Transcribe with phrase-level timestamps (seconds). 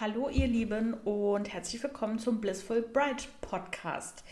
[0.00, 4.24] Hallo ihr Lieben und herzlich willkommen zum Blissful Bride Podcast.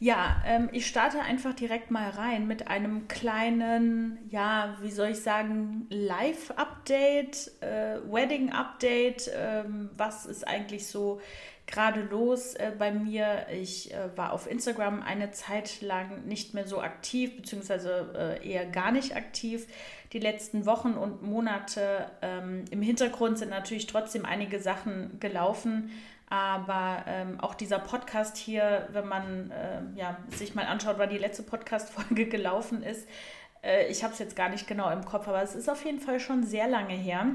[0.00, 5.20] Ja, ähm, ich starte einfach direkt mal rein mit einem kleinen, ja, wie soll ich
[5.20, 9.30] sagen, Live-Update, äh, Wedding-Update.
[9.36, 11.20] Ähm, was ist eigentlich so
[11.66, 13.46] gerade los äh, bei mir?
[13.52, 18.66] Ich äh, war auf Instagram eine Zeit lang nicht mehr so aktiv, beziehungsweise äh, eher
[18.66, 19.66] gar nicht aktiv.
[20.12, 25.90] Die letzten Wochen und Monate ähm, im Hintergrund sind natürlich trotzdem einige Sachen gelaufen.
[26.28, 31.18] Aber ähm, auch dieser Podcast hier, wenn man äh, ja, sich mal anschaut, wann die
[31.18, 33.08] letzte Podcast-Folge gelaufen ist,
[33.62, 36.00] äh, ich habe es jetzt gar nicht genau im Kopf, aber es ist auf jeden
[36.00, 37.26] Fall schon sehr lange her.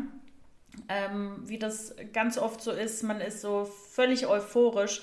[0.87, 5.01] Ähm, wie das ganz oft so ist, man ist so völlig euphorisch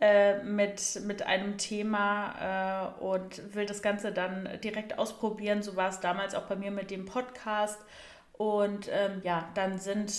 [0.00, 5.62] äh, mit, mit einem Thema äh, und will das Ganze dann direkt ausprobieren.
[5.62, 7.80] So war es damals auch bei mir mit dem Podcast.
[8.34, 10.12] Und ähm, ja, dann sind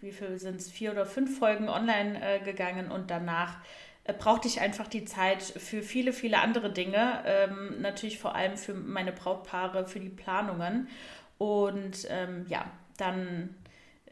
[0.00, 3.56] wie viel sind es, vier oder fünf Folgen online äh, gegangen und danach
[4.04, 7.22] äh, brauchte ich einfach die Zeit für viele, viele andere Dinge.
[7.26, 10.88] Ähm, natürlich vor allem für meine Brautpaare, für die Planungen.
[11.38, 12.64] Und ähm, ja,
[12.96, 13.54] dann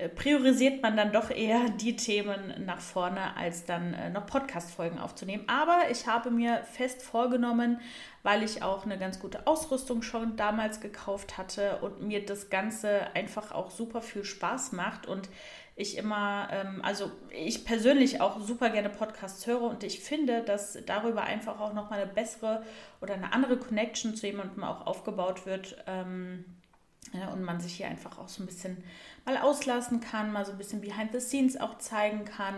[0.09, 5.45] priorisiert man dann doch eher die Themen nach vorne, als dann äh, noch Podcast-Folgen aufzunehmen.
[5.47, 7.81] Aber ich habe mir fest vorgenommen,
[8.23, 13.15] weil ich auch eine ganz gute Ausrüstung schon damals gekauft hatte und mir das Ganze
[13.15, 15.31] einfach auch super viel Spaß macht und
[15.77, 20.79] ich immer, ähm, also ich persönlich auch super gerne Podcasts höre und ich finde, dass
[20.87, 22.65] darüber einfach auch nochmal eine bessere
[23.01, 25.77] oder eine andere Connection zu jemandem auch aufgebaut wird.
[27.33, 28.83] Und man sich hier einfach auch so ein bisschen
[29.25, 32.55] mal auslassen kann, mal so ein bisschen behind the scenes auch zeigen kann,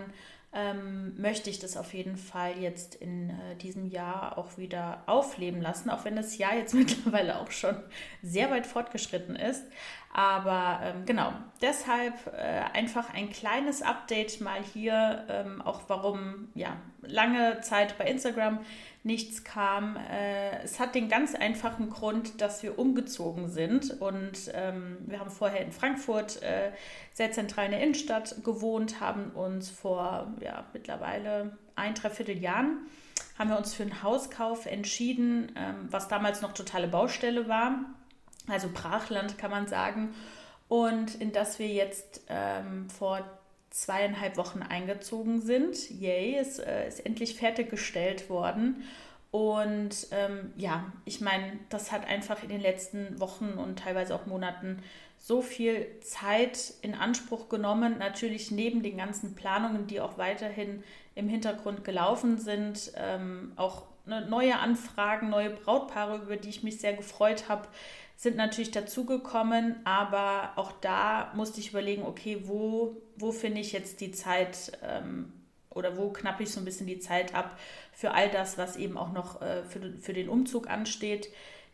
[0.51, 5.61] ähm, möchte ich das auf jeden Fall jetzt in äh, diesem Jahr auch wieder aufleben
[5.61, 7.75] lassen, auch wenn das Jahr jetzt mittlerweile auch schon
[8.23, 9.63] sehr weit fortgeschritten ist.
[10.11, 16.77] Aber ähm, genau, deshalb äh, einfach ein kleines Update mal hier, ähm, auch warum ja
[17.01, 18.59] lange Zeit bei Instagram
[19.03, 19.97] nichts kam.
[19.97, 25.29] Äh, es hat den ganz einfachen Grund, dass wir umgezogen sind und ähm, wir haben
[25.29, 26.71] vorher in Frankfurt äh,
[27.13, 32.79] sehr zentral in der Innenstadt gewohnt, haben uns vor ja, mittlerweile ein, dreiviertel Jahren
[33.37, 37.85] haben wir uns für einen Hauskauf entschieden, ähm, was damals noch totale Baustelle war,
[38.49, 40.13] also Brachland kann man sagen,
[40.67, 43.23] und in das wir jetzt ähm, vor
[43.71, 45.89] zweieinhalb Wochen eingezogen sind.
[45.89, 48.83] Yay, es äh, ist endlich fertiggestellt worden.
[49.31, 54.25] Und ähm, ja, ich meine, das hat einfach in den letzten Wochen und teilweise auch
[54.25, 54.81] Monaten
[55.19, 57.97] so viel Zeit in Anspruch genommen.
[57.99, 60.83] Natürlich neben den ganzen Planungen, die auch weiterhin
[61.13, 66.79] im Hintergrund gelaufen sind, ähm, auch ne, neue Anfragen, neue Brautpaare, über die ich mich
[66.79, 67.67] sehr gefreut habe,
[68.19, 74.01] sind natürlich dazugekommen, aber auch da musste ich überlegen, okay, wo, wo finde ich jetzt
[74.01, 75.31] die Zeit ähm,
[75.69, 77.57] oder wo knappe ich so ein bisschen die Zeit ab
[77.93, 81.29] für all das, was eben auch noch äh, für, für den Umzug ansteht.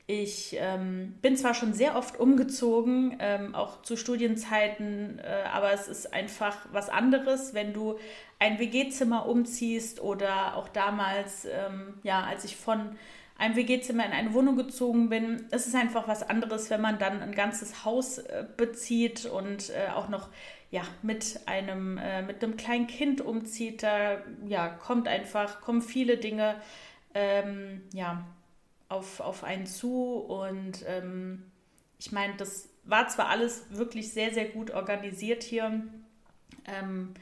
[0.06, 5.88] Ich ähm, bin zwar schon sehr oft umgezogen, ähm, auch zu Studienzeiten, äh, aber es
[5.88, 7.98] ist einfach was anderes, wenn du
[8.38, 12.96] ein WG-Zimmer umziehst oder auch damals, ähm, ja, als ich von
[13.38, 15.46] einem WG-Zimmer in eine Wohnung gezogen bin.
[15.52, 19.90] Es ist einfach was anderes, wenn man dann ein ganzes Haus äh, bezieht und äh,
[19.94, 20.30] auch noch
[20.72, 23.84] ja, mit einem, äh, mit einem kleinen Kind umzieht.
[23.84, 26.56] Da ja, kommt einfach, kommen viele Dinge
[27.14, 28.26] ähm, ja,
[28.90, 30.14] auf, auf einen zu.
[30.14, 31.44] Und ähm,
[32.00, 35.84] ich meine, das war zwar alles wirklich sehr, sehr gut organisiert hier.
[36.66, 37.14] Ähm,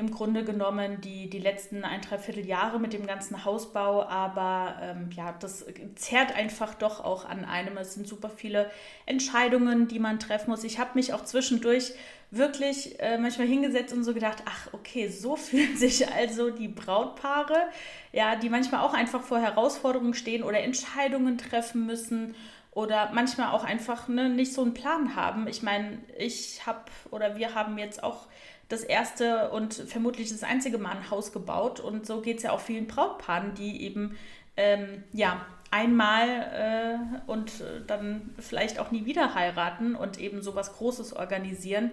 [0.00, 5.10] im Grunde genommen die, die letzten ein, dreiviertel Jahre mit dem ganzen Hausbau, aber ähm,
[5.14, 7.76] ja, das zerrt einfach doch auch an einem.
[7.76, 8.70] Es sind super viele
[9.04, 10.64] Entscheidungen, die man treffen muss.
[10.64, 11.92] Ich habe mich auch zwischendurch
[12.30, 17.68] wirklich äh, manchmal hingesetzt und so gedacht, ach okay, so fühlen sich also die Brautpaare,
[18.12, 22.34] ja, die manchmal auch einfach vor Herausforderungen stehen oder Entscheidungen treffen müssen
[22.72, 25.46] oder manchmal auch einfach ne, nicht so einen Plan haben.
[25.46, 28.28] Ich meine, ich habe oder wir haben jetzt auch
[28.70, 31.80] das erste und vermutlich das einzige Mal ein Haus gebaut.
[31.80, 34.16] Und so geht es ja auch vielen Brautpaaren, die eben
[34.56, 37.52] ähm, ja einmal äh, und
[37.86, 41.90] dann vielleicht auch nie wieder heiraten und eben so was Großes organisieren.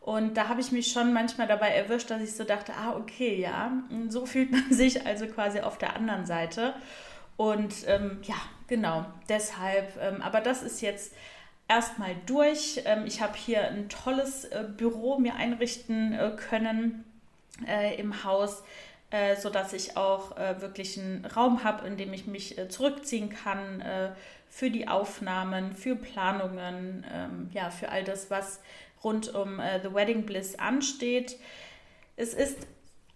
[0.00, 3.40] Und da habe ich mich schon manchmal dabei erwischt, dass ich so dachte, ah, okay,
[3.40, 3.72] ja,
[4.08, 6.74] so fühlt man sich also quasi auf der anderen Seite.
[7.36, 11.14] Und ähm, ja, genau, deshalb, ähm, aber das ist jetzt
[11.68, 12.82] erstmal durch.
[12.84, 17.04] Ähm, ich habe hier ein tolles äh, Büro mir einrichten äh, können
[17.66, 18.62] äh, im Haus,
[19.10, 23.82] äh, sodass ich auch wirklich einen Raum habe, in dem ich mich zurückziehen kann
[24.48, 28.60] für die Aufnahmen, für Planungen, ähm, ja, für all das, was
[29.04, 31.38] rund um The Wedding Bliss ansteht.
[32.16, 32.66] Es ist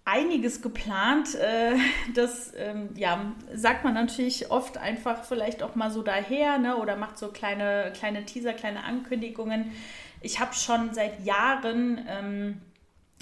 [0.08, 1.34] einiges geplant.
[1.34, 1.76] Äh,
[2.14, 6.76] das ähm, ja, sagt man natürlich oft einfach vielleicht auch mal so daher ne?
[6.76, 9.72] oder macht so kleine, kleine Teaser, kleine Ankündigungen.
[10.20, 12.60] Ich habe schon seit Jahren ähm,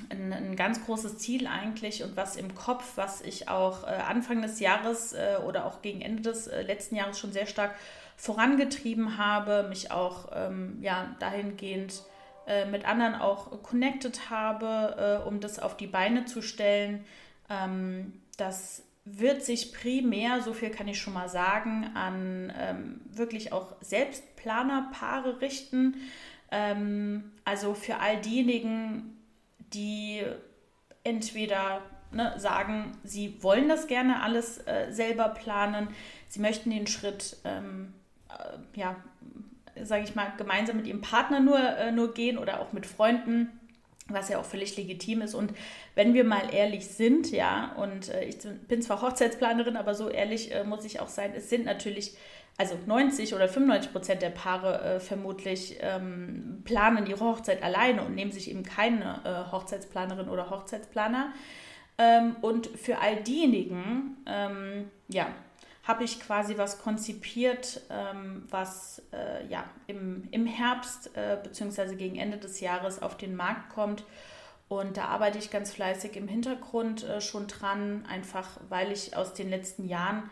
[0.09, 4.43] ein, ein, ganz großes Ziel eigentlich und was im Kopf, was ich auch äh, Anfang
[4.43, 7.75] des Jahres äh, oder auch gegen Ende des äh, letzten Jahres schon sehr stark
[8.17, 12.03] vorangetrieben habe, mich auch ähm, ja, dahingehend
[12.47, 17.05] äh, mit anderen auch connected habe, äh, um das auf die Beine zu stellen.
[17.51, 23.53] Ähm, das wird sich primär, so viel kann ich schon mal sagen, an ähm, wirklich
[23.53, 25.97] auch Selbstplanerpaare richten.
[26.51, 29.17] Ähm, also für all diejenigen,
[29.73, 30.23] die
[31.05, 35.89] entweder ne, sagen, sie wollen das gerne alles äh, selber planen,
[36.29, 37.95] sie möchten den Schritt ähm,
[38.29, 38.97] äh, ja,
[39.85, 43.51] sage ich mal, gemeinsam mit ihrem Partner nur, äh, nur gehen oder auch mit Freunden,
[44.09, 45.35] was ja auch völlig legitim ist.
[45.35, 45.53] Und
[45.95, 48.39] wenn wir mal ehrlich sind, ja, und äh, ich
[48.69, 52.17] bin zwar Hochzeitsplanerin, aber so ehrlich äh, muss ich auch sein, es sind natürlich,
[52.57, 58.15] also 90 oder 95 Prozent der Paare äh, vermutlich ähm, planen ihre Hochzeit alleine und
[58.15, 61.33] nehmen sich eben keine äh, Hochzeitsplanerin oder Hochzeitsplaner.
[61.99, 65.29] Ähm, und für all diejenigen, ähm, ja,
[65.87, 71.95] habe ich quasi was konzipiert, ähm, was äh, ja, im, im Herbst äh, bzw.
[71.95, 74.05] gegen Ende des Jahres auf den Markt kommt.
[74.69, 79.33] Und da arbeite ich ganz fleißig im Hintergrund äh, schon dran, einfach weil ich aus
[79.33, 80.29] den letzten Jahren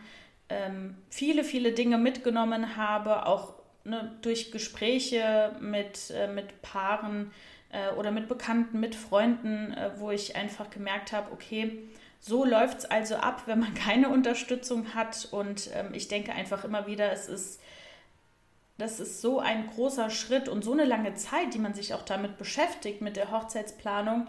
[0.49, 3.53] ähm, viele, viele Dinge mitgenommen habe, auch
[3.85, 7.31] ne, durch Gespräche mit, äh, mit Paaren
[7.69, 11.87] äh, oder mit Bekannten, mit Freunden, äh, wo ich einfach gemerkt habe, okay,
[12.27, 15.27] so läuft es also ab, wenn man keine Unterstützung hat.
[15.31, 17.61] Und ähm, ich denke einfach immer wieder, es ist,
[18.77, 22.01] das ist so ein großer Schritt und so eine lange Zeit, die man sich auch
[22.01, 24.27] damit beschäftigt, mit der Hochzeitsplanung.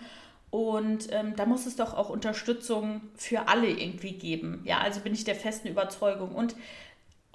[0.51, 4.63] Und ähm, da muss es doch auch Unterstützung für alle irgendwie geben.
[4.65, 6.35] Ja, also bin ich der festen Überzeugung.
[6.35, 6.55] Und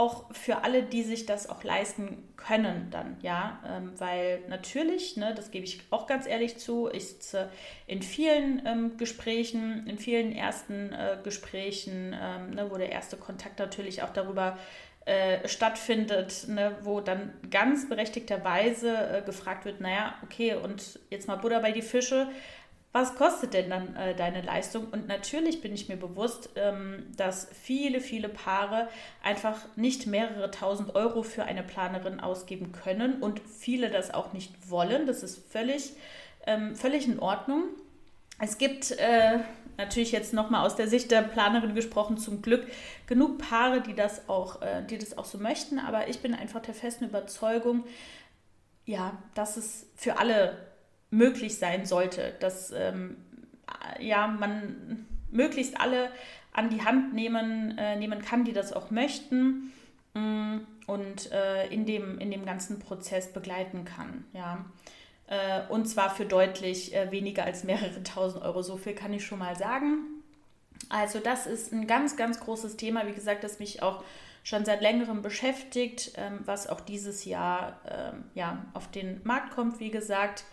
[0.02, 5.36] auch für alle, die sich das auch leisten können dann, ja, ähm, weil natürlich, ne,
[5.36, 7.52] das gebe ich auch ganz ehrlich zu, ich sitze
[7.86, 13.60] in vielen ähm, Gesprächen, in vielen ersten äh, Gesprächen, ähm, ne, wo der erste Kontakt
[13.60, 14.58] natürlich auch darüber
[15.06, 21.36] äh, stattfindet, ne, wo dann ganz berechtigterweise äh, gefragt wird, naja, okay, und jetzt mal
[21.36, 22.28] Buddha bei die Fische,
[22.94, 24.88] was kostet denn dann äh, deine Leistung?
[24.92, 28.90] Und natürlich bin ich mir bewusst, ähm, dass viele, viele Paare
[29.24, 34.70] einfach nicht mehrere tausend Euro für eine Planerin ausgeben können und viele das auch nicht
[34.70, 35.08] wollen.
[35.08, 35.94] Das ist völlig,
[36.46, 37.64] ähm, völlig in Ordnung.
[38.40, 39.40] Es gibt äh,
[39.78, 42.68] natürlich jetzt nochmal aus der Sicht der Planerin gesprochen, zum Glück
[43.08, 45.80] genug Paare, die das auch, äh, die das auch so möchten.
[45.80, 47.86] Aber ich bin einfach der festen Überzeugung,
[48.86, 50.71] ja, dass es für alle
[51.12, 53.18] möglich sein sollte, dass ähm,
[54.00, 56.10] ja, man möglichst alle
[56.54, 59.72] an die Hand nehmen, äh, nehmen kann, die das auch möchten
[60.14, 64.26] mm, und äh, in, dem, in dem ganzen Prozess begleiten kann.
[64.34, 64.66] Ja.
[65.28, 68.62] Äh, und zwar für deutlich äh, weniger als mehrere tausend Euro.
[68.62, 70.00] So viel kann ich schon mal sagen.
[70.90, 74.04] Also das ist ein ganz, ganz großes Thema, wie gesagt, das mich auch
[74.44, 79.80] schon seit längerem beschäftigt, ähm, was auch dieses Jahr ähm, ja, auf den Markt kommt,
[79.80, 80.44] wie gesagt.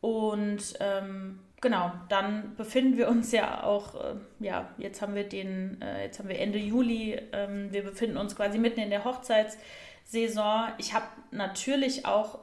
[0.00, 5.80] Und ähm, genau, dann befinden wir uns ja auch, äh, ja, jetzt haben wir den,
[5.82, 10.68] äh, jetzt haben wir Ende Juli, ähm, wir befinden uns quasi mitten in der Hochzeitssaison.
[10.78, 12.38] Ich habe natürlich auch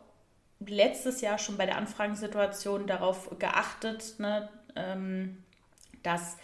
[0.60, 5.44] letztes Jahr schon bei der Anfragensituation darauf geachtet, ne, ähm,
[6.04, 6.38] dass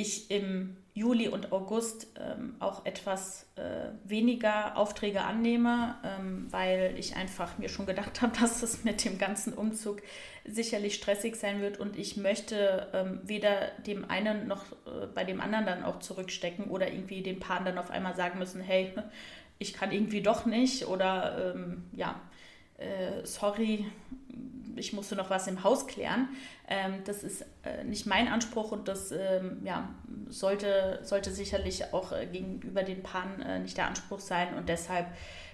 [0.00, 7.16] ich im Juli und August ähm, auch etwas äh, weniger Aufträge annehme, ähm, weil ich
[7.16, 10.02] einfach mir schon gedacht habe, dass es mit dem ganzen Umzug
[10.44, 15.40] sicherlich stressig sein wird und ich möchte ähm, weder dem einen noch äh, bei dem
[15.40, 18.92] anderen dann auch zurückstecken oder irgendwie den Paaren dann auf einmal sagen müssen, hey,
[19.58, 22.20] ich kann irgendwie doch nicht oder ähm, ja,
[22.80, 23.86] äh, sorry,
[24.76, 26.28] ich musste noch was im Haus klären.
[26.68, 29.88] Ähm, das ist äh, nicht mein Anspruch und das ähm, ja,
[30.28, 34.54] sollte, sollte sicherlich auch äh, gegenüber den Paaren äh, nicht der Anspruch sein.
[34.54, 35.06] Und deshalb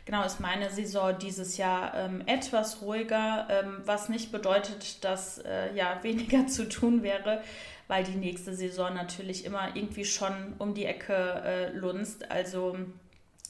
[0.05, 5.75] genau ist meine Saison dieses Jahr ähm, etwas ruhiger, ähm, was nicht bedeutet, dass äh,
[5.75, 7.43] ja weniger zu tun wäre,
[7.89, 12.31] weil die nächste Saison natürlich immer irgendwie schon um die Ecke äh, lunzt.
[12.31, 12.77] Also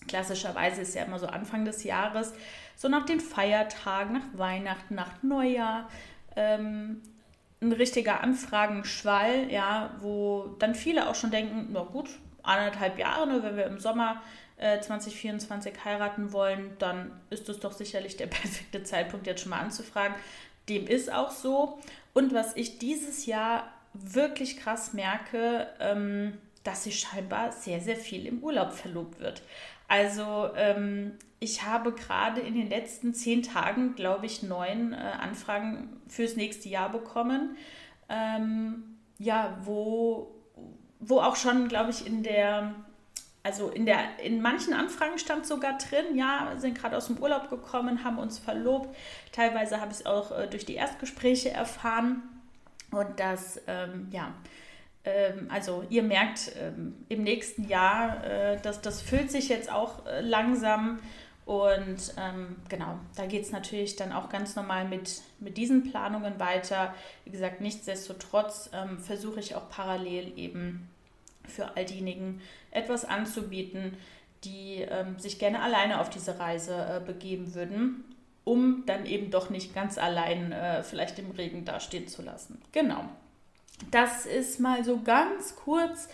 [0.06, 2.32] klassischerweise ist ja immer so Anfang des Jahres
[2.76, 5.88] so nach den Feiertagen, nach Weihnachten, nach Neujahr,
[6.36, 7.00] ähm,
[7.60, 12.10] ein richtiger Anfragenschwall, ja, wo dann viele auch schon denken, na gut,
[12.42, 14.22] anderthalb Jahre, ne, wenn wir im Sommer
[14.58, 19.60] äh, 2024 heiraten wollen, dann ist das doch sicherlich der perfekte Zeitpunkt, jetzt schon mal
[19.60, 20.14] anzufragen.
[20.68, 21.78] Dem ist auch so.
[22.12, 28.26] Und was ich dieses Jahr wirklich krass merke, ähm, dass sich scheinbar sehr, sehr viel
[28.26, 29.42] im Urlaub verlobt wird.
[29.88, 36.00] Also ähm, ich habe gerade in den letzten zehn Tagen, glaube ich, neun äh, Anfragen
[36.08, 37.56] fürs nächste Jahr bekommen.
[38.08, 40.34] Ähm, ja, wo,
[40.98, 42.74] wo auch schon, glaube ich, in der,
[43.42, 47.50] also in der, in manchen Anfragen stand sogar drin, ja, sind gerade aus dem Urlaub
[47.50, 48.94] gekommen, haben uns verlobt.
[49.32, 52.22] Teilweise habe ich es auch äh, durch die Erstgespräche erfahren.
[52.90, 54.32] Und das, ähm, ja,
[55.50, 60.20] also ihr merkt ähm, im nächsten Jahr, äh, dass das füllt sich jetzt auch äh,
[60.20, 60.98] langsam.
[61.44, 66.40] Und ähm, genau, da geht es natürlich dann auch ganz normal mit, mit diesen Planungen
[66.40, 66.92] weiter.
[67.24, 70.88] Wie gesagt, nichtsdestotrotz ähm, versuche ich auch parallel eben
[71.46, 73.96] für all diejenigen etwas anzubieten,
[74.42, 78.04] die ähm, sich gerne alleine auf diese Reise äh, begeben würden,
[78.42, 82.62] um dann eben doch nicht ganz allein vielleicht im Regen dastehen zu lassen.
[82.70, 83.08] Genau.
[83.90, 86.08] Das ist mal so ganz kurz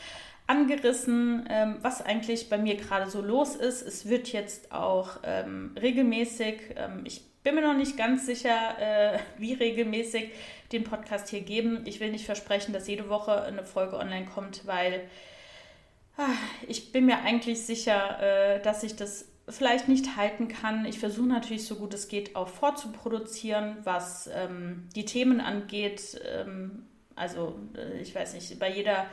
[0.47, 3.83] angerissen, ähm, was eigentlich bei mir gerade so los ist.
[3.83, 9.19] Es wird jetzt auch ähm, regelmäßig, ähm, ich bin mir noch nicht ganz sicher, äh,
[9.38, 10.31] wie regelmäßig
[10.73, 11.83] den Podcast hier geben.
[11.85, 15.09] Ich will nicht versprechen, dass jede Woche eine Folge online kommt, weil
[16.16, 16.28] ah,
[16.66, 20.85] ich bin mir eigentlich sicher, äh, dass ich das vielleicht nicht halten kann.
[20.87, 26.21] Ich versuche natürlich so gut es geht auch vorzuproduzieren, was ähm, die Themen angeht.
[27.16, 29.07] Also äh, ich weiß nicht, bei jeder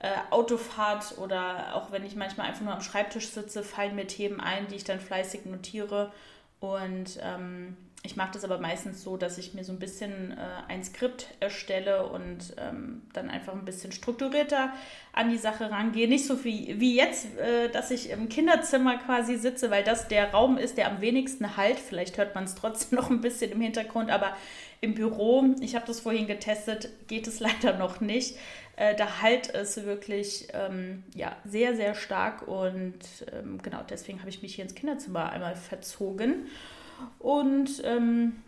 [0.00, 4.40] äh, Autofahrt oder auch wenn ich manchmal einfach nur am Schreibtisch sitze, fallen mir Themen
[4.40, 6.12] ein, die ich dann fleißig notiere.
[6.60, 10.36] Und ähm, ich mache das aber meistens so, dass ich mir so ein bisschen äh,
[10.68, 14.74] ein Skript erstelle und ähm, dann einfach ein bisschen strukturierter
[15.14, 16.06] an die Sache rangehe.
[16.06, 20.32] Nicht so wie, wie jetzt, äh, dass ich im Kinderzimmer quasi sitze, weil das der
[20.32, 21.80] Raum ist, der am wenigsten halt.
[21.80, 24.36] Vielleicht hört man es trotzdem noch ein bisschen im Hintergrund, aber
[24.82, 28.36] im Büro, ich habe das vorhin getestet, geht es leider noch nicht.
[28.76, 32.98] Äh, da halt es wirklich ähm, ja, sehr, sehr stark und
[33.32, 36.48] ähm, genau deswegen habe ich mich hier ins Kinderzimmer einmal verzogen.
[37.18, 38.42] Und ähm,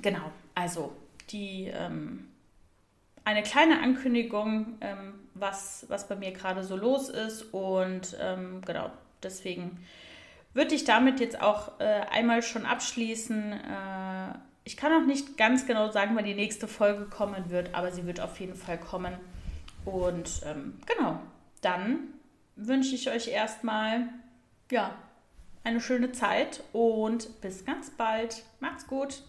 [0.00, 0.92] genau, also
[1.30, 2.28] die ähm,
[3.24, 8.90] eine kleine Ankündigung, ähm, was, was bei mir gerade so los ist und ähm, genau
[9.22, 9.78] deswegen
[10.54, 13.52] würde ich damit jetzt auch äh, einmal schon abschließen.
[13.52, 14.34] Äh,
[14.64, 18.06] ich kann auch nicht ganz genau sagen, wann die nächste Folge kommen wird, aber sie
[18.06, 19.14] wird auf jeden Fall kommen.
[19.84, 21.18] Und ähm, genau,
[21.62, 21.98] dann
[22.56, 24.08] wünsche ich euch erstmal
[24.70, 24.94] ja,
[25.64, 28.44] eine schöne Zeit und bis ganz bald.
[28.60, 29.22] Macht's gut.